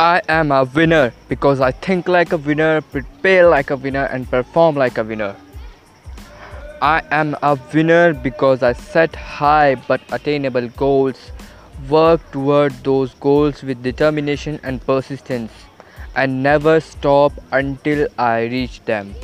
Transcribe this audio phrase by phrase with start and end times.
[0.00, 4.30] I am a winner because I think like a winner, prepare like a winner, and
[4.30, 5.34] perform like a winner.
[6.80, 11.32] I am a winner because I set high but attainable goals,
[11.88, 15.50] work toward those goals with determination and persistence,
[16.14, 19.16] and never stop until I reach them.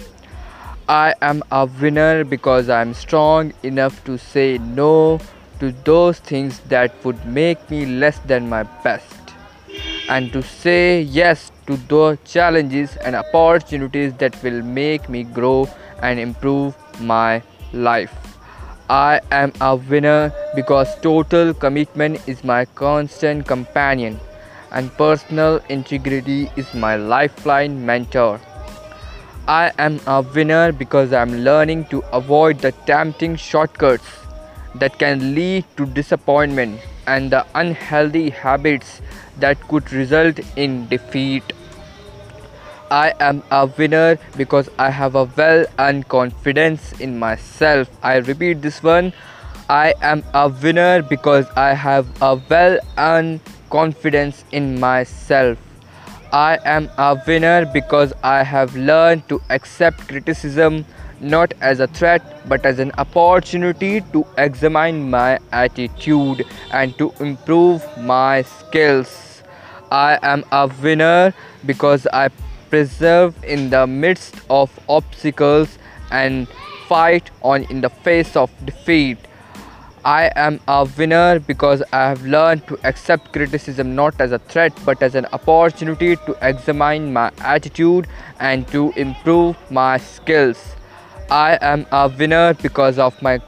[0.88, 5.20] I am a winner because I am strong enough to say no
[5.60, 9.23] to those things that would make me less than my best
[10.08, 15.68] and to say yes to the challenges and opportunities that will make me grow
[16.02, 18.12] and improve my life.
[18.90, 24.20] I am a winner because total commitment is my constant companion
[24.72, 28.40] and personal integrity is my lifeline mentor.
[29.48, 34.04] I am a winner because I am learning to avoid the tempting shortcuts
[34.74, 39.00] that can lead to disappointment and the unhealthy habits
[39.38, 41.52] that could result in defeat.
[42.90, 47.88] I am a winner because I have a well earned confidence in myself.
[48.02, 49.12] I repeat this one.
[49.68, 53.40] I am a winner because I have a well earned
[53.70, 55.58] confidence in myself.
[56.32, 60.84] I am a winner because I have learned to accept criticism
[61.20, 67.82] not as a threat but as an opportunity to examine my attitude and to improve
[67.98, 69.42] my skills.
[69.90, 71.34] I am a winner
[71.64, 72.30] because I
[72.70, 75.78] persevere in the midst of obstacles
[76.10, 76.48] and
[76.88, 79.18] fight on in the face of defeat.
[80.04, 84.78] I am a winner because I have learned to accept criticism not as a threat
[84.84, 88.06] but as an opportunity to examine my attitude
[88.38, 90.74] and to improve my skills.
[91.30, 93.40] I am a winner because of my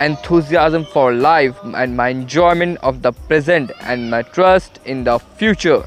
[0.00, 5.84] enthusiasm for life and my enjoyment of the present and my trust in the future.